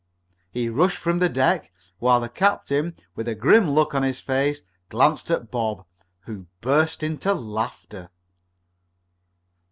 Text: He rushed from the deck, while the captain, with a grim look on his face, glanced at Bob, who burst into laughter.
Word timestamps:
He 0.51 0.67
rushed 0.67 0.97
from 0.97 1.19
the 1.19 1.29
deck, 1.29 1.71
while 1.99 2.19
the 2.19 2.27
captain, 2.27 2.95
with 3.13 3.27
a 3.27 3.35
grim 3.35 3.69
look 3.69 3.93
on 3.93 4.01
his 4.01 4.19
face, 4.19 4.63
glanced 4.89 5.29
at 5.29 5.51
Bob, 5.51 5.85
who 6.21 6.47
burst 6.59 7.03
into 7.03 7.35
laughter. 7.35 8.09